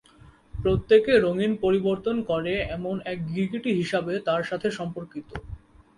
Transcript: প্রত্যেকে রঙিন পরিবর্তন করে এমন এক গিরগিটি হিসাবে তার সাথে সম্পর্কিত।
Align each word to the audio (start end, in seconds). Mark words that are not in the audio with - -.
প্রত্যেকে 0.53 1.13
রঙিন 1.17 1.51
পরিবর্তন 1.63 2.15
করে 2.29 2.53
এমন 2.69 2.95
এক 3.05 3.17
গিরগিটি 3.29 3.71
হিসাবে 3.79 4.13
তার 4.27 4.41
সাথে 4.49 4.67
সম্পর্কিত। 4.79 5.29